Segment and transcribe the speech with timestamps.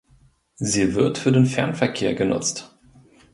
[0.55, 2.75] Sie wird für den Fernverkehr genutzt.